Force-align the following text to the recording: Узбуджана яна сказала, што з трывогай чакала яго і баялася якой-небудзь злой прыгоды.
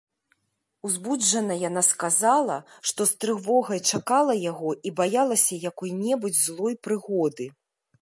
Узбуджана 0.87 1.57
яна 1.69 1.83
сказала, 1.89 2.57
што 2.91 3.01
з 3.11 3.21
трывогай 3.25 3.79
чакала 3.93 4.33
яго 4.51 4.69
і 4.89 4.97
баялася 5.03 5.63
якой-небудзь 5.71 6.45
злой 6.51 6.75
прыгоды. 6.89 7.45